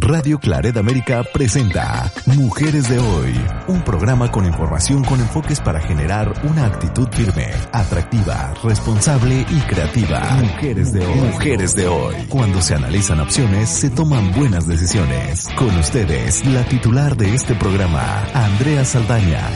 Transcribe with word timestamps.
Radio 0.00 0.38
Claret 0.38 0.76
América 0.76 1.22
presenta 1.32 2.10
Mujeres 2.36 2.90
de 2.90 2.98
Hoy, 2.98 3.32
un 3.68 3.82
programa 3.82 4.30
con 4.30 4.44
información 4.44 5.04
con 5.04 5.20
enfoques 5.20 5.60
para 5.60 5.80
generar 5.80 6.32
una 6.44 6.66
actitud 6.66 7.08
firme, 7.08 7.48
atractiva, 7.72 8.52
responsable 8.62 9.46
y 9.48 9.60
creativa. 9.68 10.20
Mujeres 10.40 10.92
de 10.92 11.06
Hoy. 11.06 11.30
Mujeres 11.32 11.74
de 11.74 11.86
Hoy. 11.86 12.14
Cuando 12.28 12.60
se 12.60 12.74
analizan 12.74 13.20
opciones, 13.20 13.68
se 13.68 13.88
toman 13.94 14.32
buenas 14.32 14.68
decisiones. 14.68 15.48
Con 15.56 15.70
ustedes, 15.78 16.44
la 16.46 16.64
titular 16.64 17.16
de 17.16 17.34
este 17.34 17.54
programa, 17.54 18.26
Andrea 18.34 18.84
Saldaña. 18.84 19.46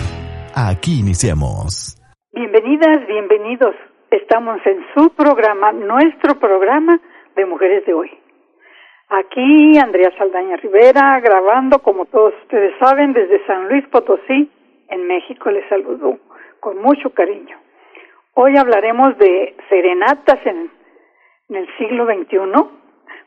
Aquí 0.54 1.00
iniciamos. 1.00 1.98
Bienvenidas, 2.32 3.06
bienvenidos. 3.06 3.74
Estamos 4.10 4.58
en 4.64 4.78
su 4.94 5.10
programa, 5.10 5.72
nuestro 5.72 6.38
programa 6.38 7.00
de 7.36 7.46
Mujeres 7.46 7.84
de 7.86 7.94
Hoy. 7.94 8.19
Aquí 9.12 9.76
Andrea 9.76 10.12
Saldaña 10.16 10.56
Rivera, 10.58 11.18
grabando, 11.18 11.80
como 11.80 12.06
todos 12.06 12.32
ustedes 12.42 12.72
saben, 12.78 13.12
desde 13.12 13.44
San 13.44 13.68
Luis 13.68 13.84
Potosí, 13.88 14.48
en 14.88 15.06
México. 15.08 15.50
Les 15.50 15.68
saludo 15.68 16.20
con 16.60 16.80
mucho 16.80 17.10
cariño. 17.12 17.58
Hoy 18.34 18.56
hablaremos 18.56 19.18
de 19.18 19.56
serenatas 19.68 20.38
en, 20.46 20.70
en 21.48 21.56
el 21.56 21.66
siglo 21.76 22.06
XXI 22.06 22.38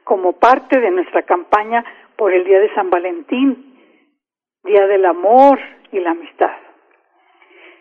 como 0.06 0.40
parte 0.40 0.80
de 0.80 0.90
nuestra 0.90 1.24
campaña 1.24 1.84
por 2.16 2.32
el 2.32 2.46
Día 2.46 2.62
de 2.62 2.74
San 2.76 2.90
Valentín, 2.90 3.78
Día 4.64 4.88
del 4.88 5.04
Amor 5.04 5.60
y 5.92 6.00
la 6.00 6.12
Amistad. 6.12 6.56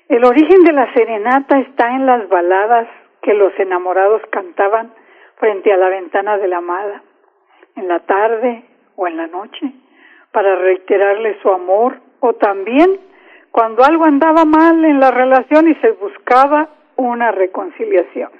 El 0.08 0.24
origen 0.24 0.64
de 0.64 0.72
la 0.72 0.92
serenata 0.92 1.56
está 1.60 1.94
en 1.94 2.06
las 2.06 2.28
baladas 2.28 2.88
que 3.22 3.32
los 3.32 3.56
enamorados 3.60 4.22
cantaban 4.32 4.92
frente 5.36 5.72
a 5.72 5.76
la 5.76 5.88
ventana 5.88 6.36
de 6.38 6.48
la 6.48 6.56
amada 6.56 7.04
en 7.76 7.88
la 7.88 8.00
tarde 8.00 8.64
o 8.96 9.06
en 9.06 9.16
la 9.16 9.26
noche 9.26 9.72
para 10.32 10.56
reiterarle 10.56 11.38
su 11.42 11.50
amor 11.50 12.00
o 12.20 12.34
también 12.34 13.00
cuando 13.50 13.84
algo 13.84 14.04
andaba 14.04 14.44
mal 14.44 14.84
en 14.84 14.98
la 14.98 15.10
relación 15.10 15.68
y 15.68 15.74
se 15.76 15.90
buscaba 15.92 16.68
una 16.96 17.32
reconciliación. 17.32 18.30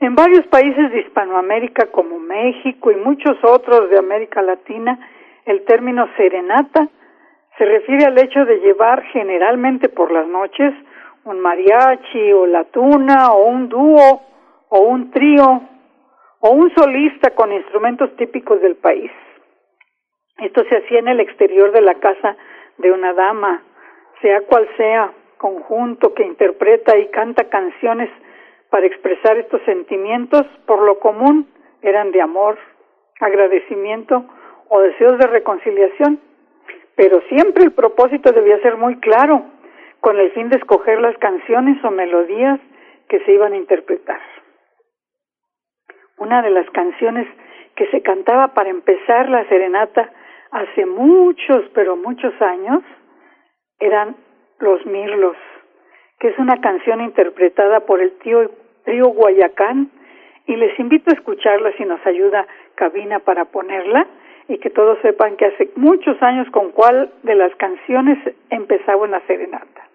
En 0.00 0.14
varios 0.14 0.46
países 0.46 0.90
de 0.92 1.00
Hispanoamérica 1.00 1.86
como 1.86 2.18
México 2.18 2.90
y 2.90 2.96
muchos 2.96 3.36
otros 3.42 3.90
de 3.90 3.98
América 3.98 4.42
Latina, 4.42 4.98
el 5.44 5.64
término 5.64 6.08
serenata 6.16 6.88
se 7.56 7.64
refiere 7.64 8.04
al 8.04 8.16
hecho 8.18 8.44
de 8.44 8.60
llevar 8.60 9.02
generalmente 9.12 9.88
por 9.88 10.12
las 10.12 10.26
noches 10.28 10.72
un 11.24 11.40
mariachi 11.40 12.32
o 12.32 12.46
la 12.46 12.64
tuna 12.64 13.32
o 13.32 13.46
un 13.46 13.68
dúo 13.68 14.22
o 14.68 14.80
un 14.80 15.10
trío 15.10 15.62
o 16.40 16.50
un 16.50 16.72
solista 16.74 17.30
con 17.34 17.52
instrumentos 17.52 18.14
típicos 18.16 18.60
del 18.60 18.76
país. 18.76 19.10
Esto 20.38 20.62
se 20.68 20.76
hacía 20.76 21.00
en 21.00 21.08
el 21.08 21.20
exterior 21.20 21.72
de 21.72 21.80
la 21.80 21.94
casa 21.94 22.36
de 22.78 22.92
una 22.92 23.12
dama, 23.12 23.62
sea 24.22 24.42
cual 24.42 24.68
sea, 24.76 25.12
conjunto 25.36 26.14
que 26.14 26.24
interpreta 26.24 26.96
y 26.96 27.08
canta 27.08 27.48
canciones 27.48 28.10
para 28.70 28.86
expresar 28.86 29.38
estos 29.38 29.62
sentimientos, 29.62 30.42
por 30.66 30.82
lo 30.82 30.98
común 31.00 31.48
eran 31.82 32.12
de 32.12 32.20
amor, 32.20 32.58
agradecimiento 33.20 34.24
o 34.68 34.80
deseos 34.80 35.18
de 35.18 35.26
reconciliación, 35.26 36.20
pero 36.94 37.20
siempre 37.28 37.64
el 37.64 37.72
propósito 37.72 38.32
debía 38.32 38.60
ser 38.60 38.76
muy 38.76 38.98
claro, 39.00 39.44
con 40.00 40.18
el 40.18 40.30
fin 40.32 40.48
de 40.48 40.58
escoger 40.58 41.00
las 41.00 41.16
canciones 41.18 41.82
o 41.84 41.90
melodías 41.90 42.60
que 43.08 43.18
se 43.20 43.32
iban 43.32 43.52
a 43.52 43.56
interpretar 43.56 44.20
una 46.18 46.42
de 46.42 46.50
las 46.50 46.68
canciones 46.70 47.26
que 47.76 47.86
se 47.90 48.02
cantaba 48.02 48.48
para 48.54 48.70
empezar 48.70 49.28
la 49.28 49.44
serenata 49.48 50.10
hace 50.50 50.86
muchos, 50.86 51.64
pero 51.74 51.96
muchos 51.96 52.34
años, 52.40 52.82
eran 53.78 54.16
Los 54.58 54.84
Mirlos, 54.86 55.36
que 56.18 56.28
es 56.28 56.38
una 56.38 56.60
canción 56.60 57.00
interpretada 57.00 57.80
por 57.80 58.00
el 58.00 58.12
tío, 58.18 58.50
trío 58.84 59.08
Guayacán, 59.08 59.90
y 60.46 60.56
les 60.56 60.78
invito 60.78 61.10
a 61.10 61.14
escucharla 61.14 61.72
si 61.76 61.84
nos 61.84 62.04
ayuda 62.06 62.46
Cabina 62.74 63.20
para 63.20 63.44
ponerla, 63.44 64.06
y 64.48 64.58
que 64.58 64.70
todos 64.70 64.98
sepan 65.02 65.36
que 65.36 65.46
hace 65.46 65.70
muchos 65.76 66.20
años 66.22 66.48
con 66.50 66.72
cuál 66.72 67.12
de 67.22 67.34
las 67.34 67.54
canciones 67.56 68.18
empezaba 68.50 69.02
una 69.02 69.20
serenata. 69.26 69.88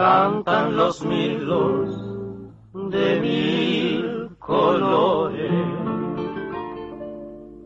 Cantan 0.00 0.76
los 0.76 1.04
milos 1.04 1.90
de 2.72 3.20
mil 3.20 4.30
colores. 4.38 5.52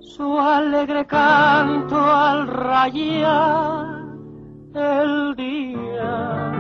Su 0.00 0.37
alegre 0.41 1.06
canto 1.06 1.97
al 1.97 2.49
rayar 2.49 4.03
el 4.75 5.37
día. 5.37 6.53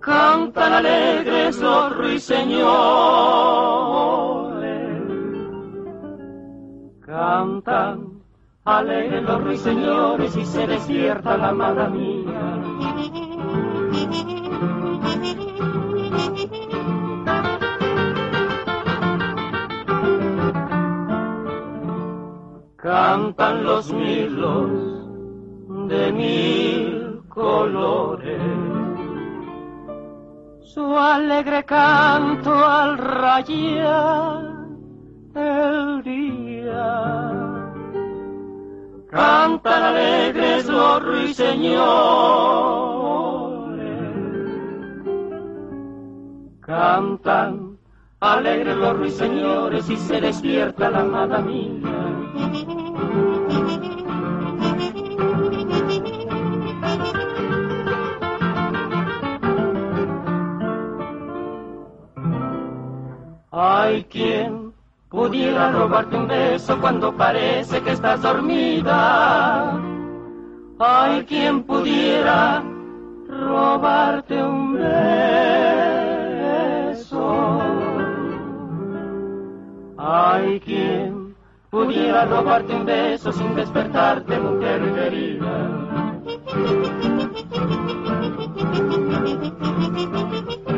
Cantan 0.00 0.72
alegres 0.72 1.60
los 1.60 1.96
ruiseñores. 1.96 2.66
Cantan 7.00 8.22
alegres 8.64 9.22
los 9.22 9.44
ruiseñores 9.44 10.36
y 10.36 10.44
se 10.44 10.66
despierta 10.66 11.36
la 11.36 11.50
amada 11.50 11.88
mía 11.88 12.55
Cantan 22.86 23.64
los 23.64 23.92
milos 23.92 24.70
de 25.88 26.12
mil 26.12 27.20
colores, 27.28 28.40
su 30.60 30.96
alegre 30.96 31.64
canto 31.64 32.54
al 32.54 32.96
rayar 32.96 34.54
el 35.34 36.02
día. 36.04 37.32
Cantan 39.10 39.82
alegres 39.82 40.66
los 40.66 41.02
ruiseñores 41.02 41.76
Cantan 46.60 47.78
alegres 48.20 48.76
los 48.76 48.96
ruiseñores 48.96 49.90
y 49.90 49.96
se 49.96 50.20
despierta 50.20 50.88
la 50.88 51.00
amada 51.00 51.40
mía. 51.40 51.95
Pudiera 65.26 65.72
robarte 65.72 66.16
un 66.16 66.28
beso 66.28 66.80
cuando 66.80 67.12
parece 67.12 67.82
que 67.82 67.90
estás 67.92 68.22
dormida. 68.22 69.76
Hay 70.78 71.24
quien 71.24 71.64
pudiera 71.64 72.62
robarte 73.28 74.40
un 74.40 74.74
beso. 74.74 74.92
Hay 79.98 80.60
quien 80.60 81.34
pudiera 81.70 82.26
robarte 82.26 82.72
un 82.72 82.84
beso 82.84 83.32
sin 83.32 83.56
despertarte, 83.56 84.38
mujer 84.38 84.94
querida. 84.94 85.72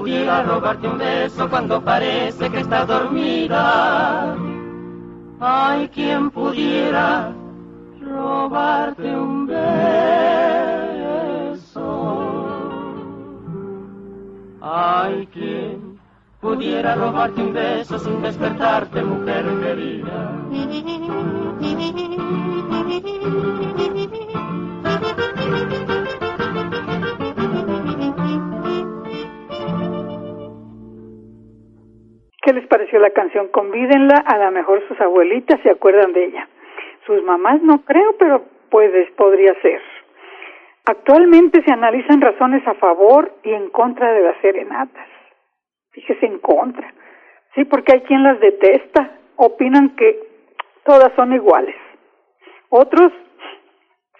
pudiera 0.00 0.42
robarte 0.42 0.88
un 0.88 0.96
beso 0.96 1.48
cuando 1.50 1.84
parece 1.84 2.50
que 2.50 2.60
estás 2.60 2.86
dormida. 2.88 4.34
Hay 5.38 5.88
quien 5.88 6.30
pudiera 6.30 7.34
robarte 8.00 9.14
un 9.14 9.46
beso. 9.46 9.60
Hay 14.62 15.26
quien 15.26 15.98
pudiera 16.40 16.94
robarte 16.94 17.42
un 17.42 17.52
beso 17.52 17.98
sin 17.98 18.22
despertarte, 18.22 19.02
mujer 19.02 19.44
querida. 19.60 20.32
¿Qué 32.50 32.54
les 32.54 32.66
pareció 32.66 32.98
la 32.98 33.10
canción? 33.10 33.46
Convídenla, 33.46 34.24
a 34.26 34.36
lo 34.36 34.50
mejor 34.50 34.82
sus 34.88 35.00
abuelitas 35.00 35.60
se 35.62 35.70
acuerdan 35.70 36.12
de 36.12 36.24
ella. 36.24 36.48
Sus 37.06 37.22
mamás 37.22 37.62
no 37.62 37.84
creo, 37.84 38.16
pero 38.18 38.42
pues 38.70 38.90
podría 39.12 39.54
ser. 39.62 39.80
Actualmente 40.84 41.62
se 41.62 41.72
analizan 41.72 42.20
razones 42.20 42.66
a 42.66 42.74
favor 42.74 43.32
y 43.44 43.52
en 43.52 43.70
contra 43.70 44.12
de 44.12 44.22
las 44.22 44.36
serenatas. 44.40 45.06
Fíjese 45.92 46.26
en 46.26 46.40
contra. 46.40 46.92
Sí, 47.54 47.66
porque 47.66 47.92
hay 47.92 48.00
quien 48.00 48.24
las 48.24 48.40
detesta, 48.40 49.12
opinan 49.36 49.94
que 49.94 50.18
todas 50.84 51.12
son 51.14 51.32
iguales. 51.32 51.76
Otros 52.68 53.12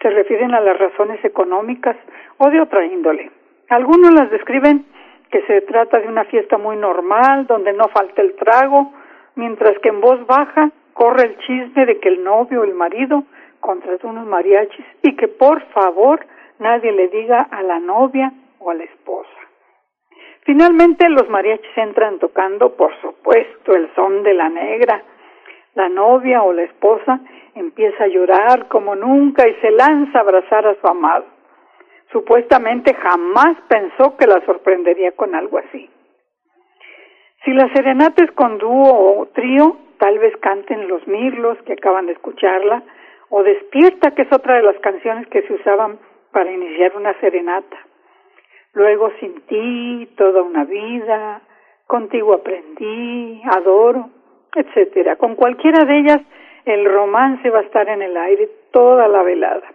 se 0.01 0.09
refieren 0.09 0.53
a 0.53 0.61
las 0.61 0.79
razones 0.79 1.19
económicas 1.25 1.97
o 2.37 2.49
de 2.49 2.61
otra 2.61 2.85
índole. 2.85 3.29
Algunos 3.67 4.13
las 4.13 4.31
describen 4.31 4.85
que 5.31 5.41
se 5.43 5.61
trata 5.61 5.99
de 5.99 6.07
una 6.07 6.25
fiesta 6.25 6.57
muy 6.57 6.75
normal, 6.75 7.47
donde 7.47 7.73
no 7.73 7.87
falta 7.87 8.21
el 8.21 8.35
trago, 8.35 8.91
mientras 9.35 9.79
que 9.79 9.89
en 9.89 10.01
voz 10.01 10.25
baja 10.27 10.71
corre 10.93 11.23
el 11.23 11.37
chisme 11.37 11.85
de 11.85 11.99
que 11.99 12.09
el 12.09 12.23
novio 12.23 12.61
o 12.61 12.63
el 12.63 12.73
marido 12.73 13.23
contrató 13.59 14.09
unos 14.09 14.27
mariachis 14.27 14.85
y 15.01 15.15
que 15.15 15.27
por 15.29 15.61
favor 15.69 16.25
nadie 16.59 16.91
le 16.91 17.07
diga 17.07 17.47
a 17.49 17.63
la 17.63 17.79
novia 17.79 18.33
o 18.59 18.71
a 18.71 18.73
la 18.73 18.83
esposa. 18.83 19.29
Finalmente 20.41 21.07
los 21.09 21.29
mariachis 21.29 21.77
entran 21.77 22.19
tocando, 22.19 22.75
por 22.75 22.91
supuesto, 22.99 23.73
el 23.73 23.93
son 23.95 24.23
de 24.23 24.33
la 24.33 24.49
negra. 24.49 25.01
La 25.75 25.87
novia 25.87 26.43
o 26.43 26.51
la 26.51 26.63
esposa 26.63 27.21
empieza 27.55 28.03
a 28.03 28.07
llorar 28.07 28.67
como 28.67 28.95
nunca 28.95 29.47
y 29.47 29.53
se 29.61 29.71
lanza 29.71 30.17
a 30.17 30.21
abrazar 30.21 30.67
a 30.67 30.75
su 30.75 30.87
amado. 30.87 31.25
Supuestamente 32.11 32.93
jamás 32.93 33.57
pensó 33.67 34.17
que 34.17 34.27
la 34.27 34.45
sorprendería 34.45 35.13
con 35.13 35.33
algo 35.33 35.59
así. 35.59 35.89
Si 37.45 37.51
la 37.51 37.71
serenata 37.73 38.23
es 38.23 38.31
con 38.33 38.57
dúo 38.57 39.19
o 39.19 39.25
trío, 39.27 39.77
tal 39.97 40.19
vez 40.19 40.35
canten 40.37 40.87
los 40.87 41.07
mirlos 41.07 41.57
que 41.63 41.73
acaban 41.73 42.07
de 42.07 42.13
escucharla, 42.13 42.83
o 43.29 43.43
Despierta, 43.43 44.11
que 44.11 44.23
es 44.23 44.33
otra 44.33 44.57
de 44.57 44.63
las 44.63 44.77
canciones 44.79 45.25
que 45.27 45.41
se 45.43 45.53
usaban 45.53 45.99
para 46.31 46.51
iniciar 46.51 46.95
una 46.97 47.17
serenata. 47.21 47.77
Luego 48.73 49.11
Sin 49.19 49.41
ti, 49.41 50.09
Toda 50.17 50.43
una 50.43 50.65
vida, 50.65 51.41
Contigo 51.87 52.33
aprendí, 52.33 53.41
Adoro, 53.45 54.09
etcétera. 54.55 55.15
Con 55.15 55.35
cualquiera 55.35 55.85
de 55.85 55.99
ellas 55.99 56.19
el 56.65 56.85
romance 56.85 57.49
va 57.49 57.59
a 57.59 57.63
estar 57.63 57.87
en 57.89 58.01
el 58.01 58.15
aire 58.15 58.49
toda 58.71 59.07
la 59.07 59.23
velada. 59.23 59.67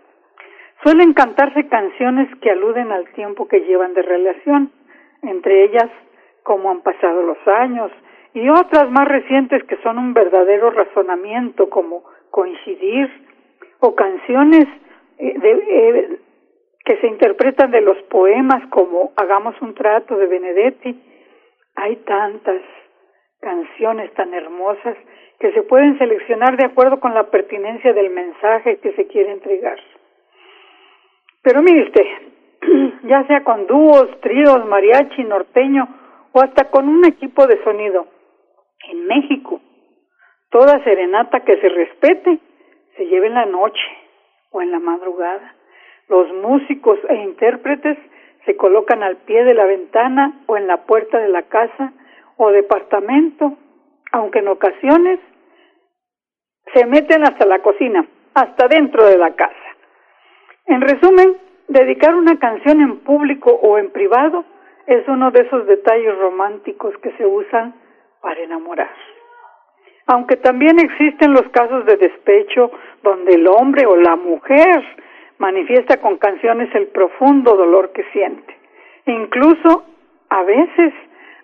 Suelen 0.83 1.15
cantarse 1.15 1.69
canciones 1.69 2.29
que 2.41 2.51
aluden 2.51 2.93
al 2.93 3.09
tiempo 3.13 3.49
que 3.49 3.61
llevan 3.61 3.95
de 3.95 4.03
relación, 4.03 4.71
entre 5.23 5.65
ellas 5.65 5.91
cómo 6.43 6.71
han 6.71 6.83
pasado 6.83 7.23
los 7.23 7.39
años, 7.47 7.91
y 8.35 8.49
otras 8.49 8.91
más 8.91 9.09
recientes 9.09 9.65
que 9.65 9.77
son 9.83 9.99
un 9.99 10.13
verdadero 10.13 10.71
razonamiento 10.71 11.71
como 11.71 12.05
coincidir, 12.31 13.11
o 13.81 13.95
canciones 13.95 14.67
eh, 15.19 15.35
eh, 15.43 16.19
que 16.85 16.97
se 16.99 17.07
interpretan 17.09 17.71
de 17.71 17.81
los 17.81 17.97
poemas 18.05 18.67
como 18.71 19.13
Hagamos 19.17 19.61
un 19.61 19.75
trato 19.75 20.17
de 20.17 20.27
Benedetti. 20.27 21.03
Hay 21.75 21.97
tantas 21.97 22.63
canciones 23.41 24.13
tan 24.15 24.33
hermosas 24.35 24.97
que 25.39 25.53
se 25.53 25.63
pueden 25.63 25.99
seleccionar 25.99 26.57
de 26.57 26.67
acuerdo 26.67 27.01
con 27.01 27.13
la 27.13 27.25
pertinencia 27.25 27.93
del 27.93 28.11
mensaje 28.11 28.79
que 28.79 28.93
se 28.93 29.07
quiere 29.07 29.33
entregar. 29.33 29.79
Pero 31.47 31.63
mire 31.63 31.85
usted, 31.85 32.05
ya 33.05 33.25
sea 33.29 33.45
con 33.45 33.69
dúos, 33.69 34.21
tríos, 34.21 34.67
mariachi, 34.67 35.23
norteño 35.23 35.87
o 36.33 36.41
hasta 36.41 36.73
con 36.73 36.89
un 36.89 37.05
equipo 37.05 37.47
de 37.47 37.63
sonido, 37.63 38.09
en 38.91 39.07
México, 39.07 39.61
toda 40.51 40.83
serenata 40.83 41.45
que 41.45 41.57
se 41.61 41.69
respete 41.69 42.41
se 42.97 43.07
lleve 43.07 43.29
en 43.29 43.35
la 43.35 43.47
noche 43.47 43.87
o 44.51 44.61
en 44.61 44.73
la 44.73 44.81
madrugada. 44.81 45.55
Los 46.09 46.33
músicos 46.33 46.99
e 47.09 47.15
intérpretes 47.15 47.97
se 48.45 48.57
colocan 48.57 49.05
al 49.05 49.19
pie 49.19 49.45
de 49.45 49.55
la 49.55 49.67
ventana 49.67 50.41
o 50.47 50.57
en 50.57 50.67
la 50.67 50.79
puerta 50.79 51.21
de 51.21 51.29
la 51.29 51.43
casa 51.43 51.93
o 52.39 52.51
departamento, 52.51 53.57
aunque 54.11 54.41
en 54.41 54.49
ocasiones 54.49 55.21
se 56.75 56.87
meten 56.87 57.23
hasta 57.23 57.47
la 57.47 57.61
cocina, 57.61 58.05
hasta 58.35 58.67
dentro 58.67 59.07
de 59.07 59.17
la 59.17 59.37
casa. 59.37 59.66
En 60.67 60.81
resumen, 60.81 61.37
dedicar 61.69 62.15
una 62.15 62.39
canción 62.39 62.81
en 62.81 62.99
público 62.99 63.51
o 63.51 63.79
en 63.79 63.91
privado 63.91 64.45
es 64.87 65.07
uno 65.09 65.31
de 65.31 65.43
esos 65.43 65.67
detalles 65.67 66.17
románticos 66.19 66.97
que 66.99 67.13
se 67.13 67.27
usan 67.27 67.75
para 68.21 68.41
enamorar. 68.41 68.91
Aunque 70.07 70.37
también 70.37 70.79
existen 70.79 71.33
los 71.33 71.49
casos 71.51 71.85
de 71.87 71.97
despecho 71.97 72.71
donde 73.03 73.35
el 73.35 73.47
hombre 73.49 73.87
o 73.87 73.97
la 73.97 74.17
mujer 74.17 74.85
manifiesta 75.39 76.01
con 76.01 76.19
canciones 76.19 76.73
el 76.75 76.89
profundo 76.89 77.57
dolor 77.57 77.93
que 77.93 78.05
siente. 78.13 78.57
Incluso, 79.07 79.85
a 80.31 80.43
veces, 80.43 80.95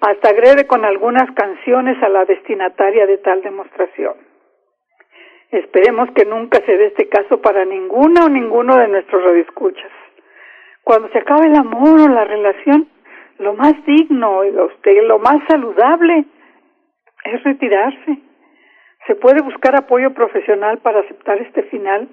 hasta 0.01 0.31
agrede 0.31 0.67
con 0.67 0.85
algunas 0.85 1.31
canciones 1.33 2.01
a 2.03 2.09
la 2.09 2.25
destinataria 2.25 3.07
de 3.07 3.19
tal 3.19 3.43
demostración. 3.43 4.15
Esperemos 5.53 6.11
que 6.17 6.25
nunca 6.25 6.59
se 6.67 6.77
dé 6.77 6.87
este 6.87 7.09
caso 7.09 7.41
para 7.41 7.65
ninguna 7.65 8.25
o 8.25 8.29
ninguno 8.29 8.77
de 8.77 8.89
nuestros 8.89 9.23
radioescuchas. 9.23 9.93
Cuando 10.83 11.09
se 11.11 11.19
acabe 11.19 11.47
el 11.47 11.55
amor 11.55 12.01
o 12.01 12.09
la 12.09 12.25
relación, 12.25 12.89
lo 13.39 13.55
más 13.55 13.75
digno 13.87 14.45
y 14.45 14.51
lo 14.51 15.19
más 15.21 15.37
saludable 15.49 16.25
es 17.25 17.45
retirarse 17.45 18.19
se 19.07 19.17
puede 19.17 19.43
buscar 19.43 19.75
apoyo 19.75 20.15
profesional 20.15 20.79
para 20.79 21.01
aceptar 21.01 21.39
este 21.39 21.65
final, 21.65 22.09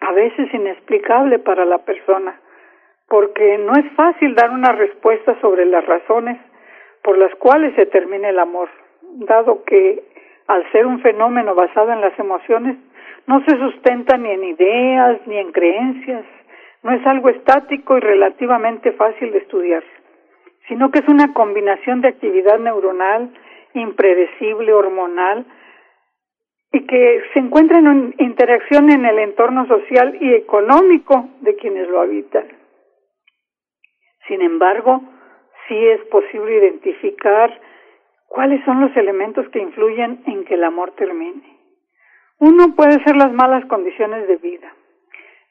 a 0.00 0.12
veces 0.12 0.52
inexplicable 0.52 1.38
para 1.38 1.64
la 1.64 1.78
persona, 1.78 2.38
porque 3.08 3.58
no 3.58 3.72
es 3.72 3.90
fácil 3.94 4.34
dar 4.34 4.50
una 4.50 4.72
respuesta 4.72 5.38
sobre 5.40 5.64
las 5.64 5.84
razones 5.86 6.38
por 7.02 7.16
las 7.16 7.34
cuales 7.36 7.74
se 7.76 7.86
termina 7.86 8.28
el 8.28 8.38
amor, 8.38 8.68
dado 9.02 9.64
que 9.64 10.02
al 10.46 10.70
ser 10.72 10.86
un 10.86 11.00
fenómeno 11.00 11.54
basado 11.54 11.92
en 11.92 12.00
las 12.00 12.18
emociones, 12.18 12.76
no 13.26 13.44
se 13.44 13.56
sustenta 13.58 14.16
ni 14.16 14.30
en 14.30 14.44
ideas 14.44 15.20
ni 15.26 15.38
en 15.38 15.52
creencias, 15.52 16.24
no 16.82 16.92
es 16.92 17.04
algo 17.06 17.28
estático 17.28 17.96
y 17.96 18.00
relativamente 18.00 18.92
fácil 18.92 19.32
de 19.32 19.38
estudiar, 19.38 19.82
sino 20.68 20.90
que 20.90 21.00
es 21.00 21.08
una 21.08 21.32
combinación 21.32 22.00
de 22.00 22.08
actividad 22.08 22.58
neuronal, 22.58 23.30
impredecible, 23.74 24.72
hormonal, 24.72 25.44
y 26.72 26.86
que 26.86 27.22
se 27.32 27.40
encuentra 27.40 27.78
en 27.78 28.14
interacción 28.18 28.90
en 28.90 29.04
el 29.04 29.18
entorno 29.18 29.66
social 29.66 30.16
y 30.20 30.34
económico 30.34 31.28
de 31.40 31.56
quienes 31.56 31.88
lo 31.88 32.00
habitan. 32.00 32.46
Sin 34.28 34.42
embargo, 34.42 35.02
sí 35.68 35.74
es 35.74 36.00
posible 36.06 36.56
identificar 36.56 37.58
cuáles 38.28 38.64
son 38.64 38.80
los 38.80 38.96
elementos 38.96 39.48
que 39.50 39.60
influyen 39.60 40.22
en 40.26 40.44
que 40.44 40.54
el 40.54 40.64
amor 40.64 40.92
termine. 40.92 41.56
Uno 42.38 42.74
puede 42.74 43.02
ser 43.04 43.16
las 43.16 43.32
malas 43.32 43.64
condiciones 43.66 44.28
de 44.28 44.36
vida. 44.36 44.72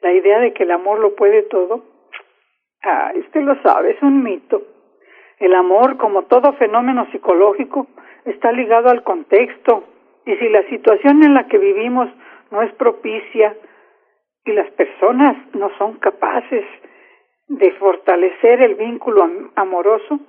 La 0.02 0.14
idea 0.14 0.40
de 0.40 0.54
que 0.54 0.64
el 0.64 0.72
amor 0.72 1.00
lo 1.00 1.16
puede 1.16 1.44
todo, 1.44 1.84
ah, 2.84 3.12
usted 3.16 3.42
lo 3.42 3.62
sabe, 3.64 3.92
es 3.92 4.02
un 4.02 4.22
mito. 4.24 4.62
El 5.40 5.54
amor, 5.56 5.98
como 5.98 6.24
todo 6.24 6.54
fenómeno 6.54 7.08
psicológico, 7.12 7.88
está 8.26 8.52
ligado 8.52 8.90
al 8.90 9.04
contexto, 9.04 9.84
y 10.26 10.36
si 10.36 10.50
la 10.50 10.64
situación 10.70 11.24
en 11.24 11.34
la 11.34 11.48
que 11.48 11.58
vivimos 11.58 12.10
no 12.52 12.62
es 12.62 12.74
propicia 12.74 13.56
y 14.44 14.52
las 14.54 14.70
personas 14.72 15.38
no 15.54 15.70
son 15.78 15.96
capaces 16.00 16.66
de 17.48 17.72
fortalecer 17.74 18.62
el 18.62 18.76
vínculo 18.76 19.28
amoroso, 19.56 20.20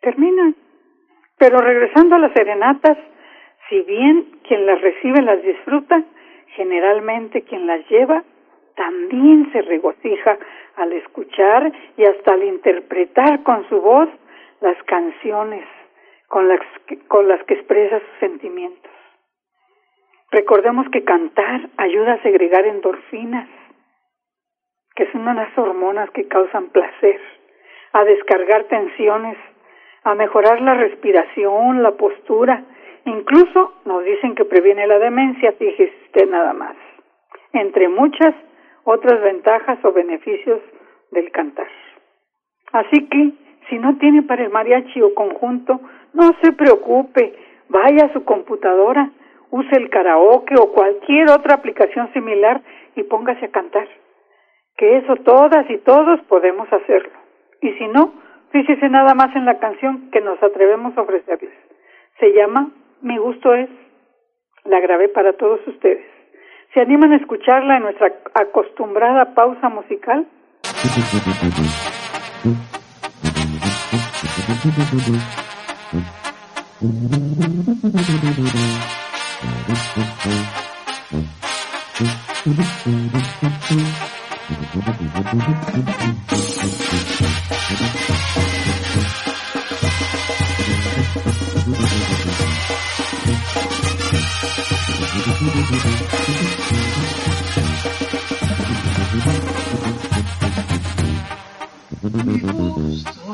terminan. 0.00 0.54
Pero 1.40 1.56
regresando 1.58 2.16
a 2.16 2.18
las 2.18 2.34
serenatas, 2.34 2.98
si 3.70 3.80
bien 3.80 4.40
quien 4.46 4.66
las 4.66 4.78
recibe 4.82 5.22
las 5.22 5.42
disfruta, 5.42 6.02
generalmente 6.48 7.42
quien 7.42 7.66
las 7.66 7.80
lleva 7.88 8.22
también 8.76 9.50
se 9.50 9.62
regocija 9.62 10.38
al 10.76 10.92
escuchar 10.92 11.72
y 11.96 12.04
hasta 12.04 12.34
al 12.34 12.44
interpretar 12.44 13.42
con 13.42 13.66
su 13.70 13.80
voz 13.80 14.10
las 14.60 14.76
canciones 14.82 15.64
con 16.28 16.46
las 16.46 16.60
que, 16.86 16.98
con 17.06 17.26
las 17.26 17.42
que 17.44 17.54
expresa 17.54 18.00
sus 18.00 18.18
sentimientos. 18.20 18.92
Recordemos 20.30 20.88
que 20.90 21.04
cantar 21.04 21.70
ayuda 21.78 22.14
a 22.14 22.22
segregar 22.22 22.66
endorfinas, 22.66 23.48
que 24.94 25.10
son 25.10 25.26
unas 25.26 25.56
hormonas 25.56 26.10
que 26.10 26.28
causan 26.28 26.68
placer, 26.68 27.20
a 27.94 28.04
descargar 28.04 28.64
tensiones, 28.64 29.38
a 30.04 30.14
mejorar 30.14 30.60
la 30.60 30.74
respiración, 30.74 31.82
la 31.82 31.92
postura, 31.92 32.64
incluso 33.04 33.74
nos 33.84 34.04
dicen 34.04 34.34
que 34.34 34.44
previene 34.44 34.86
la 34.86 34.98
demencia, 34.98 35.52
fíjese 35.52 35.92
usted 36.06 36.28
nada 36.28 36.52
más, 36.52 36.76
entre 37.52 37.88
muchas 37.88 38.34
otras 38.84 39.20
ventajas 39.22 39.78
o 39.84 39.92
beneficios 39.92 40.60
del 41.10 41.30
cantar. 41.30 41.68
Así 42.72 43.08
que, 43.08 43.32
si 43.68 43.78
no 43.78 43.96
tiene 43.98 44.22
para 44.22 44.42
el 44.42 44.50
mariachi 44.50 45.02
o 45.02 45.14
conjunto, 45.14 45.80
no 46.12 46.32
se 46.42 46.52
preocupe, 46.52 47.34
vaya 47.68 48.06
a 48.06 48.12
su 48.12 48.24
computadora, 48.24 49.10
use 49.50 49.76
el 49.76 49.90
karaoke 49.90 50.54
o 50.58 50.72
cualquier 50.72 51.30
otra 51.30 51.56
aplicación 51.56 52.12
similar 52.12 52.62
y 52.96 53.02
póngase 53.04 53.46
a 53.46 53.50
cantar. 53.50 53.88
Que 54.76 54.98
eso 54.98 55.16
todas 55.16 55.68
y 55.68 55.78
todos 55.78 56.20
podemos 56.22 56.72
hacerlo. 56.72 57.12
Y 57.60 57.72
si 57.72 57.86
no, 57.88 58.14
fíjese 58.50 58.88
nada 58.88 59.14
más 59.14 59.34
en 59.34 59.44
la 59.44 59.58
canción 59.58 60.10
que 60.10 60.20
nos 60.20 60.42
atrevemos 60.42 60.96
a 60.96 61.02
ofrecerles. 61.02 61.52
Se 62.18 62.32
llama 62.32 62.70
Mi 63.02 63.18
gusto 63.18 63.54
es. 63.54 63.68
La 64.64 64.80
grabé 64.80 65.08
para 65.08 65.32
todos 65.34 65.60
ustedes. 65.66 66.04
¿Se 66.74 66.80
animan 66.80 67.12
a 67.12 67.16
escucharla 67.16 67.76
en 67.76 67.82
nuestra 67.82 68.12
acostumbrada 68.34 69.34
pausa 69.34 69.68
musical? 69.68 70.26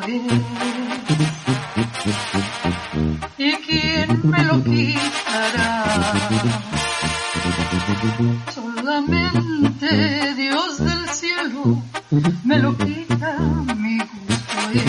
Mi 0.06 0.75
me 12.44 12.58
lo 12.58 12.76
quita, 12.76 13.37
mi 13.76 13.99
gusto 13.99 14.58
es. 14.73 14.85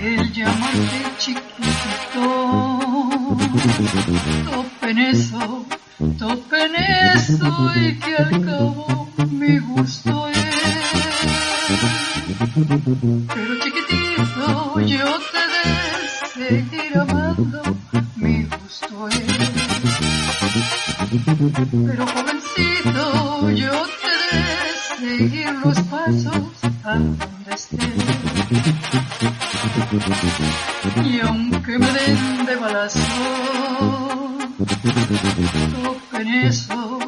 El 0.00 0.32
llamarte 0.32 1.02
chiquitito, 1.18 2.24
tope 4.50 4.90
en 4.90 4.98
eso, 4.98 5.66
tope 6.18 6.64
en 6.64 6.74
eso 6.76 7.72
y 7.76 7.98
que 7.98 8.16
al 8.16 8.44
cabo 8.44 9.08
mi 9.30 9.58
gusto 9.58 10.28
es. 10.28 10.36
Pero 13.34 13.54
chiquitito 13.64 14.80
yo 14.80 15.18
te 15.32 15.42
de 15.52 15.64
seguir 16.48 16.98
amando, 16.98 17.62
mi 18.16 18.44
gusto 18.44 19.08
es. 19.08 19.16
Pero 21.86 22.06
jovencito 22.06 22.39
eso, 36.50 36.98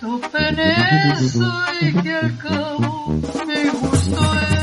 tope 0.00 0.48
en 0.48 0.58
eso 0.58 1.62
y 1.80 1.92
que 1.92 2.14
al 2.14 2.38
cabo 2.38 3.20
mi 3.46 3.68
gusto 3.70 4.34
es. 4.34 4.54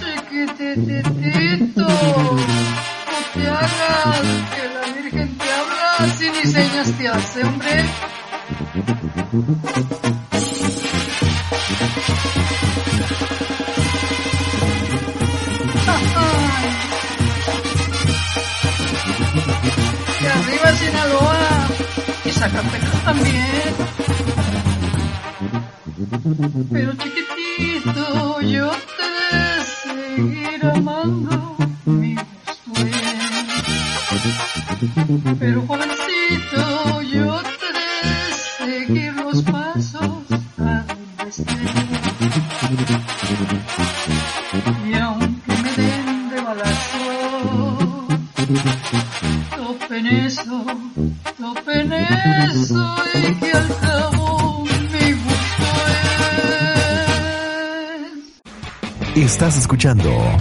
Chiquititito, 0.00 1.86
no 1.86 3.18
te 3.34 3.42
hagas 3.48 4.26
que 4.54 4.64
la 4.74 4.82
Virgen 4.94 5.30
te 5.38 5.48
habla 5.52 5.88
si 6.16 6.26
ni 6.30 6.44
señas 6.52 6.92
te 6.98 7.08
hace, 7.08 7.44
hombre. 7.44 7.84
También. 23.04 23.74
Pero 26.70 26.92
chiquitito 26.94 28.40
yo 28.42 28.70
te 28.70 29.06
de 29.36 29.64
seguir 29.64 30.66
amando, 30.66 31.56
mi 31.86 32.14
gusto 32.14 32.96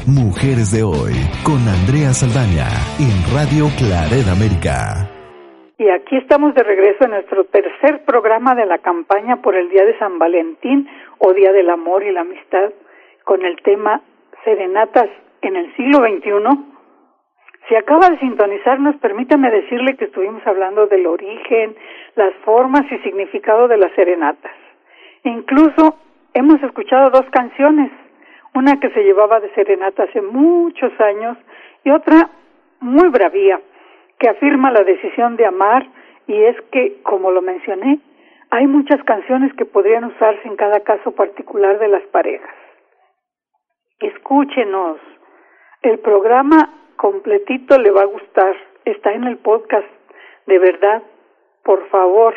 Mujeres 0.08 0.74
de 0.74 0.82
Hoy 0.82 1.14
con 1.46 1.62
Andrea 1.70 2.18
Saldaña 2.18 2.66
en 2.98 3.14
Radio 3.30 3.70
Claret 3.78 4.26
América. 4.26 5.06
Y 5.78 5.88
aquí 5.88 6.18
estamos 6.18 6.56
de 6.56 6.64
regreso 6.64 7.06
en 7.06 7.12
nuestro 7.12 7.46
tercer 7.46 8.06
programa 8.06 8.56
de 8.56 8.66
la 8.66 8.80
campaña 8.80 9.44
por 9.44 9.54
el 9.54 9.70
Día 9.70 9.86
de 9.86 9.96
San 10.00 10.18
Valentín 10.18 10.90
o 11.20 11.32
Día 11.34 11.52
del 11.52 11.70
Amor 11.70 12.02
y 12.02 12.12
la 12.12 12.22
Amistad 12.22 12.74
con 13.24 13.46
el 13.46 13.62
tema 13.62 14.02
Serenatas 14.44 15.10
en 15.44 15.58
el 15.58 15.76
siglo 15.76 16.00
XXI. 16.00 16.32
Si 17.70 17.76
acaba 17.76 18.10
de 18.10 18.18
sintonizarnos, 18.18 18.96
permítame 18.96 19.52
decirle 19.52 19.96
que 19.96 20.06
estuvimos 20.06 20.42
hablando 20.48 20.88
del 20.88 21.06
origen, 21.06 21.76
las 22.16 22.34
formas 22.44 22.92
y 22.92 22.98
significado 23.04 23.68
de 23.68 23.78
las 23.78 23.94
serenatas. 23.94 24.54
Incluso 25.24 26.00
hemos 26.34 26.64
escuchado 26.64 27.12
dos 27.12 27.30
canciones, 27.30 27.92
una 28.56 28.80
que 28.80 28.90
se 28.92 29.04
llevaba 29.04 29.40
de 29.40 29.54
serenata 29.54 30.04
hace 30.04 30.22
muchos 30.22 30.92
años 31.00 31.38
y 31.84 31.92
otra 31.92 32.30
muy 32.80 33.10
bravía, 33.10 33.60
que 34.20 34.30
afirma 34.30 34.72
la 34.72 34.84
decisión 34.84 35.36
de 35.36 35.46
amar 35.46 35.88
y 36.28 36.42
es 36.44 36.56
que, 36.72 37.02
como 37.04 37.32
lo 37.32 37.42
mencioné, 37.42 38.00
hay 38.50 38.68
muchas 38.68 39.04
canciones 39.04 39.54
que 39.54 39.66
podrían 39.66 40.06
usarse 40.06 40.48
en 40.48 40.56
cada 40.56 40.80
caso 40.82 41.12
particular 41.12 41.80
de 41.80 41.90
las 41.90 42.04
parejas. 42.04 42.56
Escúchenos. 44.00 44.98
El 45.82 46.00
programa 46.00 46.74
completito 46.96 47.78
le 47.78 47.92
va 47.92 48.02
a 48.02 48.06
gustar. 48.06 48.56
Está 48.86 49.14
en 49.14 49.26
el 49.26 49.38
podcast. 49.38 49.88
De 50.46 50.60
verdad, 50.60 51.04
por 51.64 51.88
favor, 51.90 52.36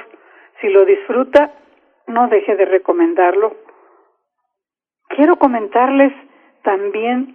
si 0.61 0.69
lo 0.69 0.85
disfruta, 0.85 1.53
no 2.07 2.29
deje 2.29 2.57
de 2.57 2.65
recomendarlo. 2.65 3.68
Quiero 5.19 5.35
comentarles 5.35 6.13
también 6.63 7.35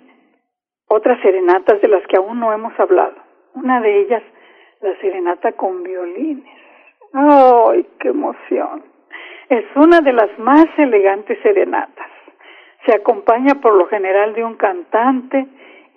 otras 0.87 1.19
serenatas 1.19 1.81
de 1.81 1.89
las 1.89 2.01
que 2.07 2.15
aún 2.15 2.39
no 2.39 2.53
hemos 2.53 2.71
hablado. 2.79 3.15
Una 3.55 3.81
de 3.81 4.03
ellas, 4.03 4.23
la 4.79 4.95
serenata 5.01 5.51
con 5.51 5.83
violines. 5.83 6.47
¡Ay, 7.11 7.85
qué 7.99 8.07
emoción! 8.07 8.83
Es 9.49 9.65
una 9.75 9.99
de 9.99 10.13
las 10.13 10.29
más 10.39 10.65
elegantes 10.77 11.37
serenatas. 11.43 12.07
Se 12.85 12.95
acompaña 12.95 13.55
por 13.55 13.75
lo 13.75 13.87
general 13.87 14.33
de 14.33 14.45
un 14.45 14.55
cantante 14.55 15.45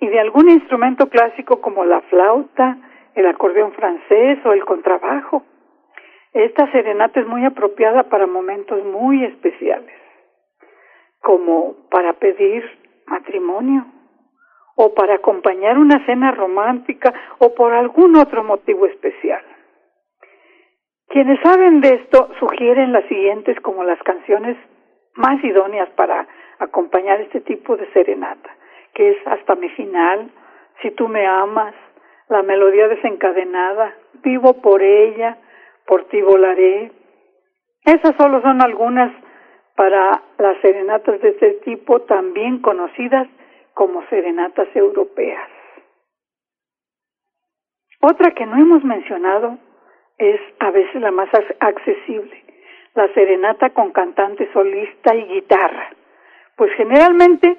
y 0.01 0.07
de 0.07 0.19
algún 0.19 0.49
instrumento 0.49 1.07
clásico 1.07 1.61
como 1.61 1.85
la 1.85 2.01
flauta, 2.01 2.79
el 3.15 3.27
acordeón 3.27 3.71
francés 3.71 4.39
o 4.45 4.51
el 4.51 4.65
contrabajo. 4.65 5.43
Esta 6.33 6.69
serenata 6.73 7.21
es 7.21 7.27
muy 7.27 7.45
apropiada 7.45 8.03
para 8.03 8.27
momentos 8.27 8.83
muy 8.83 9.23
especiales, 9.23 9.93
como 11.21 11.75
para 11.89 12.13
pedir 12.13 12.63
matrimonio, 13.05 13.85
o 14.75 14.93
para 14.93 15.15
acompañar 15.15 15.77
una 15.77 16.05
cena 16.05 16.31
romántica, 16.31 17.13
o 17.39 17.53
por 17.55 17.73
algún 17.73 18.15
otro 18.15 18.43
motivo 18.43 18.85
especial. 18.85 19.41
Quienes 21.09 21.39
saben 21.41 21.81
de 21.81 21.95
esto 21.95 22.29
sugieren 22.39 22.91
las 22.91 23.05
siguientes 23.05 23.59
como 23.61 23.83
las 23.83 24.01
canciones 24.03 24.57
más 25.15 25.43
idóneas 25.43 25.89
para 25.91 26.27
acompañar 26.59 27.21
este 27.21 27.41
tipo 27.41 27.77
de 27.77 27.91
serenata, 27.91 28.49
que 28.93 29.11
es 29.11 29.17
Hasta 29.27 29.55
mi 29.55 29.69
final, 29.69 30.29
Si 30.81 30.91
tú 30.91 31.07
me 31.07 31.25
amas, 31.25 31.73
La 32.29 32.43
melodía 32.43 32.87
desencadenada, 32.87 33.95
Vivo 34.21 34.61
por 34.61 34.83
ella, 34.83 35.37
Por 35.85 36.05
ti 36.05 36.21
volaré. 36.21 36.91
Esas 37.85 38.15
solo 38.17 38.41
son 38.41 38.61
algunas 38.61 39.11
para 39.77 40.23
las 40.39 40.59
serenatas 40.61 41.21
de 41.21 41.29
este 41.29 41.51
tipo, 41.63 42.01
también 42.01 42.63
conocidas 42.63 43.27
como 43.75 44.03
serenatas 44.07 44.67
europeas. 44.75 45.47
Otra 48.01 48.31
que 48.31 48.47
no 48.47 48.57
hemos 48.57 48.83
mencionado 48.83 49.59
es 50.17 50.41
a 50.59 50.71
veces 50.71 50.99
la 50.99 51.11
más 51.11 51.29
accesible, 51.59 52.43
la 52.95 53.07
serenata 53.13 53.69
con 53.69 53.91
cantante 53.91 54.51
solista 54.51 55.13
y 55.13 55.25
guitarra. 55.25 55.91
Pues 56.55 56.71
generalmente, 56.73 57.55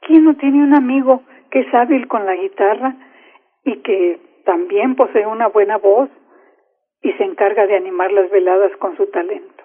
¿quién 0.00 0.24
no 0.24 0.34
tiene 0.34 0.64
un 0.64 0.74
amigo 0.74 1.22
que 1.52 1.60
es 1.60 1.72
hábil 1.72 2.08
con 2.08 2.26
la 2.26 2.34
guitarra 2.34 2.96
y 3.62 3.76
que 3.82 4.18
también 4.44 4.96
posee 4.96 5.26
una 5.26 5.46
buena 5.46 5.78
voz 5.78 6.08
y 7.02 7.12
se 7.12 7.22
encarga 7.22 7.68
de 7.68 7.76
animar 7.76 8.10
las 8.10 8.28
veladas 8.30 8.76
con 8.78 8.96
su 8.96 9.06
talento? 9.12 9.55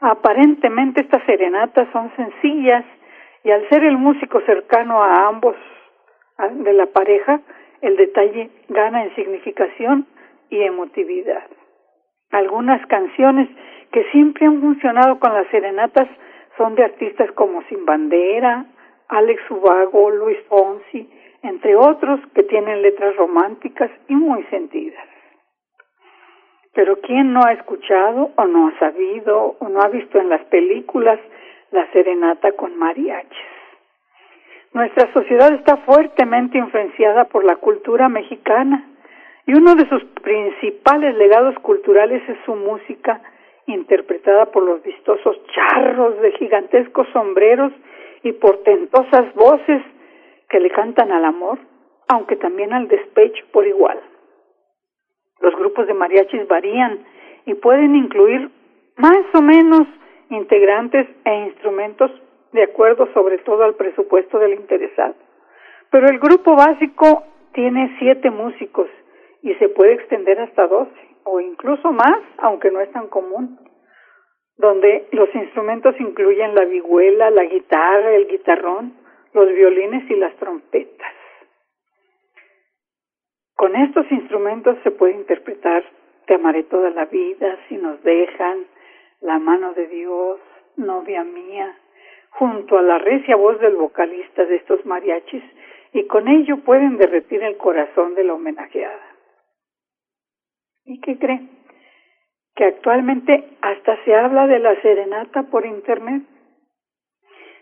Aparentemente 0.00 1.00
estas 1.00 1.24
serenatas 1.24 1.88
son 1.92 2.10
sencillas 2.14 2.84
y 3.42 3.50
al 3.50 3.68
ser 3.68 3.84
el 3.84 3.98
músico 3.98 4.40
cercano 4.42 5.02
a 5.02 5.26
ambos 5.26 5.56
de 6.52 6.72
la 6.72 6.86
pareja, 6.86 7.40
el 7.80 7.96
detalle 7.96 8.50
gana 8.68 9.04
en 9.04 9.14
significación 9.16 10.06
y 10.50 10.62
emotividad. 10.62 11.44
Algunas 12.30 12.84
canciones 12.86 13.48
que 13.90 14.04
siempre 14.12 14.46
han 14.46 14.60
funcionado 14.60 15.18
con 15.18 15.34
las 15.34 15.48
serenatas 15.48 16.08
son 16.56 16.74
de 16.74 16.84
artistas 16.84 17.30
como 17.32 17.62
Sin 17.64 17.84
Bandera, 17.84 18.66
Alex 19.08 19.50
Ubago, 19.50 20.10
Luis 20.10 20.38
Fonsi, 20.48 21.08
entre 21.42 21.74
otros 21.74 22.20
que 22.34 22.42
tienen 22.44 22.82
letras 22.82 23.16
románticas 23.16 23.90
y 24.08 24.14
muy 24.14 24.42
sentidas. 24.44 25.07
Pero 26.78 27.00
¿quién 27.00 27.32
no 27.32 27.40
ha 27.44 27.54
escuchado 27.54 28.30
o 28.36 28.44
no 28.46 28.68
ha 28.68 28.78
sabido 28.78 29.56
o 29.58 29.68
no 29.68 29.80
ha 29.80 29.88
visto 29.88 30.20
en 30.20 30.28
las 30.28 30.44
películas 30.44 31.18
la 31.72 31.90
serenata 31.90 32.52
con 32.52 32.78
mariachis? 32.78 33.36
Nuestra 34.74 35.12
sociedad 35.12 35.52
está 35.54 35.78
fuertemente 35.78 36.56
influenciada 36.56 37.24
por 37.24 37.42
la 37.42 37.56
cultura 37.56 38.08
mexicana 38.08 38.88
y 39.44 39.54
uno 39.54 39.74
de 39.74 39.88
sus 39.88 40.04
principales 40.22 41.16
legados 41.16 41.56
culturales 41.62 42.22
es 42.28 42.36
su 42.46 42.54
música 42.54 43.22
interpretada 43.66 44.46
por 44.52 44.62
los 44.62 44.80
vistosos 44.84 45.36
charros 45.52 46.20
de 46.20 46.30
gigantescos 46.38 47.08
sombreros 47.12 47.72
y 48.22 48.30
portentosas 48.34 49.34
voces 49.34 49.82
que 50.48 50.60
le 50.60 50.70
cantan 50.70 51.10
al 51.10 51.24
amor, 51.24 51.58
aunque 52.06 52.36
también 52.36 52.72
al 52.72 52.86
despecho 52.86 53.44
por 53.50 53.66
igual. 53.66 53.98
Los 55.40 55.54
grupos 55.56 55.86
de 55.86 55.94
mariachis 55.94 56.46
varían 56.48 57.04
y 57.46 57.54
pueden 57.54 57.94
incluir 57.94 58.50
más 58.96 59.24
o 59.34 59.40
menos 59.40 59.86
integrantes 60.30 61.06
e 61.24 61.34
instrumentos 61.46 62.10
de 62.52 62.62
acuerdo 62.64 63.08
sobre 63.14 63.38
todo 63.38 63.64
al 63.64 63.74
presupuesto 63.74 64.38
del 64.38 64.54
interesado. 64.54 65.14
Pero 65.90 66.08
el 66.08 66.18
grupo 66.18 66.54
básico 66.56 67.24
tiene 67.52 67.96
siete 67.98 68.30
músicos 68.30 68.88
y 69.42 69.54
se 69.54 69.68
puede 69.68 69.94
extender 69.94 70.40
hasta 70.40 70.66
doce 70.66 71.08
o 71.24 71.40
incluso 71.40 71.92
más, 71.92 72.20
aunque 72.38 72.70
no 72.70 72.80
es 72.80 72.90
tan 72.92 73.08
común, 73.08 73.58
donde 74.56 75.06
los 75.12 75.32
instrumentos 75.34 75.94
incluyen 76.00 76.54
la 76.54 76.64
vihuela, 76.64 77.30
la 77.30 77.44
guitarra, 77.44 78.14
el 78.14 78.26
guitarrón, 78.28 78.94
los 79.32 79.48
violines 79.48 80.10
y 80.10 80.16
las 80.16 80.34
trompetas. 80.36 81.12
Con 83.58 83.74
estos 83.74 84.08
instrumentos 84.12 84.78
se 84.84 84.92
puede 84.92 85.14
interpretar 85.14 85.82
Te 86.26 86.34
amaré 86.34 86.62
toda 86.62 86.90
la 86.90 87.06
vida, 87.06 87.58
si 87.68 87.76
nos 87.76 88.00
dejan, 88.04 88.66
La 89.20 89.40
mano 89.40 89.74
de 89.74 89.88
Dios, 89.88 90.38
novia 90.76 91.24
mía, 91.24 91.76
junto 92.30 92.78
a 92.78 92.82
la 92.82 92.98
recia 92.98 93.34
voz 93.34 93.58
del 93.58 93.74
vocalista 93.74 94.44
de 94.44 94.56
estos 94.56 94.86
mariachis, 94.86 95.42
y 95.92 96.06
con 96.06 96.28
ello 96.28 96.58
pueden 96.58 96.98
derretir 96.98 97.42
el 97.42 97.56
corazón 97.56 98.14
de 98.14 98.22
la 98.22 98.34
homenajeada. 98.34 99.08
¿Y 100.84 101.00
qué 101.00 101.18
cree? 101.18 101.40
Que 102.54 102.64
actualmente 102.64 103.42
hasta 103.60 103.96
se 104.04 104.14
habla 104.14 104.46
de 104.46 104.60
la 104.60 104.80
serenata 104.82 105.42
por 105.50 105.66
internet, 105.66 106.22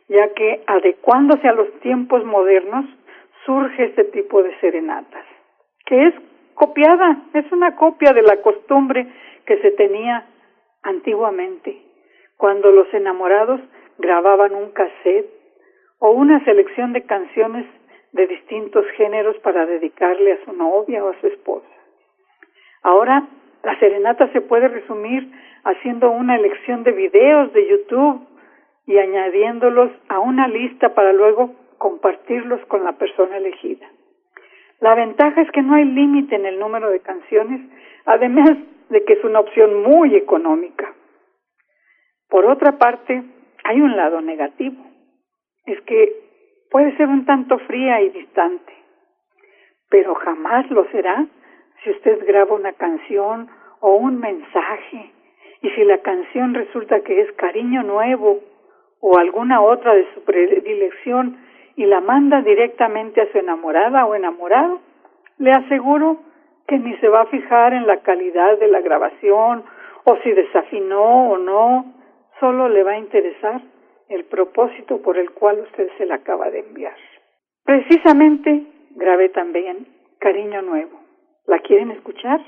ya 0.09 0.35
que 0.35 0.63
adecuándose 0.67 1.49
a 1.49 1.55
los 1.55 1.73
tiempos 1.81 2.23
modernos 2.23 2.85
surge 3.47 3.87
este 3.87 4.05
tipo 4.05 4.43
de 4.43 4.55
serenatas, 4.61 5.25
que 5.87 6.07
es 6.09 6.15
copiada, 6.55 7.23
es 7.33 7.51
una 7.53 7.77
copia 7.77 8.13
de 8.13 8.23
la 8.23 8.43
costumbre 8.43 9.07
que 9.47 9.59
se 9.59 9.71
tenía 9.73 10.27
antiguamente, 10.83 11.81
cuando 12.37 12.71
los 12.71 12.93
enamorados 12.93 13.61
grababan 13.99 14.55
un 14.55 14.71
cassette 14.73 15.31
o 15.99 16.11
una 16.11 16.45
selección 16.45 16.93
de 16.93 17.03
canciones 17.03 17.65
de 18.13 18.27
distintos 18.27 18.85
géneros 18.97 19.37
para 19.39 19.67
dedicarle 19.67 20.33
a 20.33 20.45
su 20.45 20.53
novia 20.53 21.05
o 21.05 21.11
a 21.11 21.21
su 21.21 21.27
esposa. 21.29 21.67
Ahora, 22.83 23.27
la 23.63 23.79
serenata 23.79 24.31
se 24.33 24.41
puede 24.41 24.69
resumir 24.69 25.31
haciendo 25.65 26.11
una 26.11 26.37
elección 26.37 26.85
de 26.85 26.93
videos 26.93 27.53
de 27.53 27.69
YouTube 27.69 28.27
y 28.87 28.99
añadiéndolos 28.99 29.91
a 30.09 30.21
una 30.21 30.47
lista 30.47 30.95
para 30.95 31.13
luego 31.13 31.55
compartirlos 31.79 32.65
con 32.67 32.85
la 32.85 32.93
persona 32.93 33.37
elegida. 33.37 33.87
La 34.81 34.95
ventaja 34.95 35.41
es 35.41 35.51
que 35.53 35.63
no 35.63 35.75
hay 35.75 35.85
límite 35.85 36.37
en 36.37 36.47
el 36.47 36.59
número 36.59 36.91
de 36.91 37.01
canciones, 37.01 37.61
además 38.05 38.57
de 38.91 39.05
que 39.05 39.15
es 39.15 39.25
una 39.25 39.41
opción 39.41 39.83
muy 39.83 40.15
económica. 40.15 40.93
Por 42.29 42.45
otra 42.47 42.79
parte, 42.79 43.23
hay 43.65 43.81
un 43.81 43.97
lado 43.97 44.21
negativo, 44.21 44.77
es 45.65 45.81
que 45.83 46.13
puede 46.71 46.97
ser 46.97 47.09
un 47.09 47.25
tanto 47.25 47.59
fría 47.61 48.01
y 48.03 48.11
distante, 48.11 48.73
pero 49.89 50.15
jamás 50.15 50.71
lo 50.71 50.85
será 50.91 51.27
si 51.83 51.91
usted 51.91 52.27
graba 52.27 52.55
una 52.55 52.73
canción 52.73 53.49
o 53.81 53.97
un 53.97 54.19
mensaje 54.19 55.13
y 55.63 55.71
si 55.71 55.85
la 55.85 55.99
canción 55.99 56.55
resulta 56.55 57.01
que 57.01 57.21
es 57.21 57.33
cariño 57.33 57.83
nuevo 57.83 58.41
o 59.01 59.19
alguna 59.19 59.61
otra 59.61 59.95
de 59.95 60.07
su 60.15 60.23
predilección 60.25 61.39
y 61.77 61.85
la 61.87 62.01
manda 62.01 62.41
directamente 62.43 63.21
a 63.21 63.31
su 63.31 63.39
enamorada 63.39 64.07
o 64.07 64.15
enamorado, 64.15 64.81
le 65.39 65.53
aseguro 65.53 66.19
que 66.67 66.79
ni 66.79 66.97
se 66.97 67.09
va 67.09 67.23
a 67.23 67.27
fijar 67.27 67.75
en 67.75 67.87
la 67.87 67.99
calidad 67.99 68.59
de 68.59 68.69
la 68.69 68.81
grabación 68.81 69.65
o 70.05 70.17
si 70.23 70.33
desafinó 70.33 71.31
o 71.31 71.39
no, 71.39 71.95
solo 72.41 72.69
le 72.69 72.83
va 72.83 72.93
a 72.93 72.99
interesar 72.99 73.61
el 74.09 74.25
propósito 74.25 75.03
por 75.03 75.19
el 75.19 75.31
cual 75.33 75.61
usted 75.61 75.89
se 75.99 76.07
la 76.07 76.17
acaba 76.17 76.51
de 76.51 76.61
enviar. 76.61 76.97
Precisamente 77.65 78.67
grabé 78.95 79.29
también 79.31 79.87
Cariño 80.19 80.63
Nuevo. 80.63 81.01
¿La 81.47 81.59
quieren 81.59 81.91
escuchar? 81.91 82.41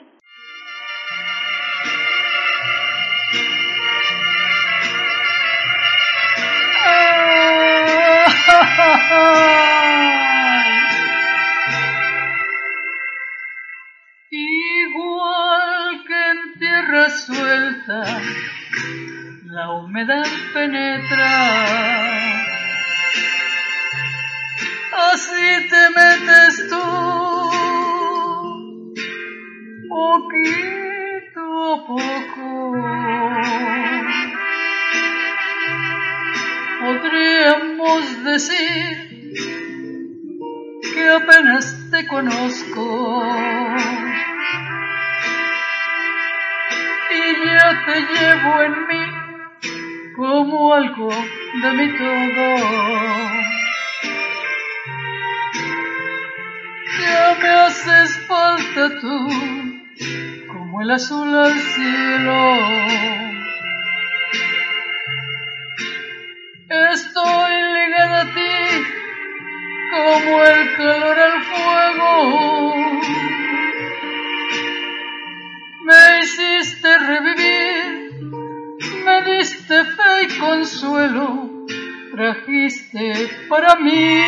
Igual 14.30 16.04
que 16.06 16.20
en 16.30 16.40
tierra 16.58 17.10
suelta 17.10 18.02
la 19.44 19.70
humedad 19.72 20.26
penetra. 20.54 21.32
Así 25.12 25.68
te 25.70 25.82
metes 25.96 26.68
tú, 26.70 26.84
poquito 29.88 31.42
a 31.72 31.76
poco. 31.86 32.48
Podríamos 36.80 37.67
decir 38.24 39.34
que 40.94 41.08
apenas 41.10 41.90
te 41.90 42.06
conozco. 42.06 43.24
Y 47.10 47.46
ya 47.46 47.84
te 47.86 48.00
llevo 48.00 48.62
en 48.62 48.86
mí 48.88 49.04
como 50.16 50.74
algo 50.74 51.08
de 51.08 51.72
mi 51.72 51.88
todo. 51.96 52.48
Ya 57.00 57.36
me 57.40 57.48
haces 57.48 58.26
falta 58.26 59.00
tú, 59.00 59.28
como 60.48 60.82
el 60.82 60.90
azul 60.90 61.34
al 61.34 61.54
cielo. 61.54 63.27
Como 70.24 70.42
el 70.42 70.76
calor 70.76 71.18
al 71.18 71.42
fuego. 71.42 72.10
Me 75.84 76.20
hiciste 76.22 76.98
revivir, 76.98 78.20
me 79.04 79.22
diste 79.22 79.84
fe 79.84 80.22
y 80.22 80.38
consuelo, 80.38 81.50
trajiste 82.12 83.30
para 83.48 83.74
mí 83.76 84.22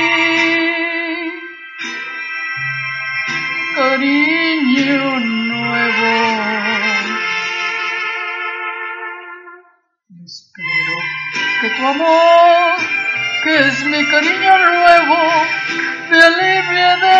cariño 3.74 5.20
nuevo. 5.20 6.12
Espero 10.24 10.96
que 11.60 11.70
tu 11.70 11.86
amor, 11.86 12.89
que 13.42 13.58
es 13.58 13.84
mi 13.86 14.04
cariño 14.06 14.58
nuevo, 14.58 15.18
te 16.10 16.16
alivie 16.22 16.90
del 17.00 17.19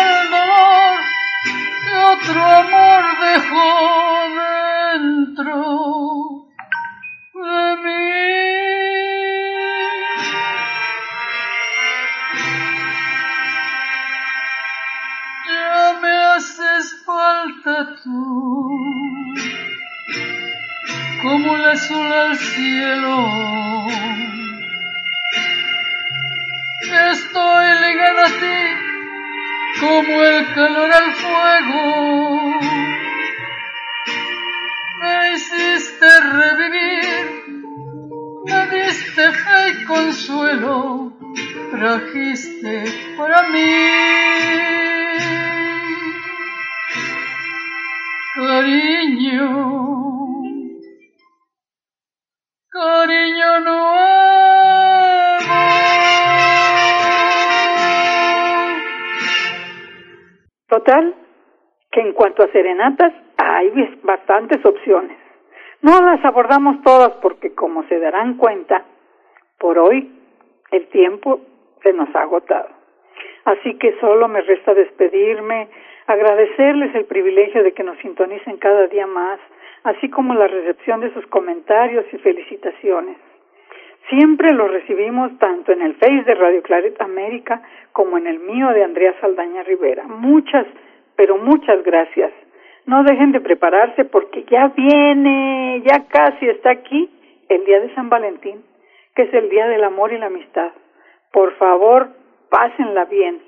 para 43.17 43.41
mí. 43.49 43.65
Cariño, 48.35 49.47
cariño 52.69 53.59
nuevo. 53.59 54.11
Total, 60.67 61.15
que 61.91 61.99
en 61.99 62.13
cuanto 62.13 62.43
a 62.43 62.51
serenatas, 62.51 63.13
hay 63.37 63.69
bastantes 64.03 64.65
opciones. 64.65 65.17
No 65.81 65.99
las 66.01 66.23
abordamos 66.23 66.81
todas 66.83 67.11
porque, 67.21 67.53
como 67.53 67.83
se 67.89 67.99
darán 67.99 68.37
cuenta, 68.37 68.85
por 69.59 69.77
hoy 69.77 70.09
el 70.71 70.87
tiempo 70.87 71.41
se 71.83 71.93
nos 71.93 72.13
ha 72.15 72.21
agotado. 72.21 72.69
Así 73.45 73.75
que 73.75 73.95
solo 73.99 74.27
me 74.27 74.41
resta 74.41 74.73
despedirme, 74.73 75.67
agradecerles 76.07 76.93
el 76.95 77.05
privilegio 77.05 77.63
de 77.63 77.73
que 77.73 77.83
nos 77.83 77.97
sintonicen 77.99 78.57
cada 78.57 78.87
día 78.87 79.07
más, 79.07 79.39
así 79.83 80.09
como 80.09 80.33
la 80.35 80.47
recepción 80.47 81.01
de 81.01 81.13
sus 81.13 81.25
comentarios 81.27 82.05
y 82.11 82.17
felicitaciones. 82.17 83.17
Siempre 84.09 84.53
los 84.53 84.69
recibimos 84.69 85.37
tanto 85.39 85.71
en 85.71 85.81
el 85.81 85.95
Face 85.95 86.23
de 86.25 86.35
Radio 86.35 86.61
Claret 86.63 87.01
América 87.01 87.61
como 87.93 88.17
en 88.17 88.27
el 88.27 88.39
mío 88.39 88.69
de 88.69 88.83
Andrea 88.83 89.15
Saldaña 89.21 89.63
Rivera. 89.63 90.03
Muchas, 90.03 90.65
pero 91.15 91.37
muchas 91.37 91.83
gracias. 91.83 92.31
No 92.85 93.03
dejen 93.03 93.31
de 93.31 93.41
prepararse 93.41 94.05
porque 94.05 94.43
ya 94.49 94.67
viene, 94.69 95.81
ya 95.85 96.07
casi 96.07 96.47
está 96.49 96.71
aquí 96.71 97.09
el 97.47 97.63
día 97.65 97.79
de 97.79 97.93
San 97.93 98.09
Valentín, 98.09 98.63
que 99.15 99.23
es 99.23 99.33
el 99.33 99.49
día 99.49 99.67
del 99.67 99.83
amor 99.83 100.11
y 100.11 100.17
la 100.17 100.27
amistad. 100.27 100.71
Por 101.31 101.55
favor, 101.57 102.09
pásenla 102.49 103.05
bien. 103.05 103.41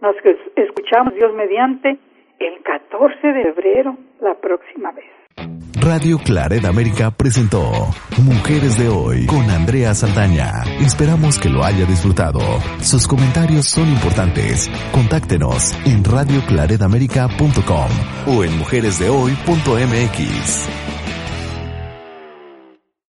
Nos 0.00 0.14
es- 0.24 0.36
escuchamos 0.56 1.14
Dios 1.14 1.32
mediante 1.34 1.98
el 2.38 2.62
14 2.62 3.26
de 3.28 3.42
febrero 3.54 3.96
la 4.20 4.34
próxima 4.34 4.92
vez. 4.92 5.06
Radio 5.80 6.18
Claret 6.24 6.64
América 6.64 7.10
presentó 7.10 7.62
Mujeres 8.24 8.78
de 8.78 8.88
Hoy 8.88 9.26
con 9.26 9.50
Andrea 9.50 9.94
Saldaña. 9.94 10.62
Esperamos 10.80 11.40
que 11.40 11.48
lo 11.48 11.64
haya 11.64 11.84
disfrutado. 11.86 12.38
Sus 12.80 13.08
comentarios 13.08 13.66
son 13.66 13.88
importantes. 13.88 14.70
Contáctenos 14.92 15.72
en 15.84 16.04
radioclaredamerica.com 16.04 17.88
o 18.28 18.44
en 18.44 18.56
mujeresdehoy.mx. 18.58 20.91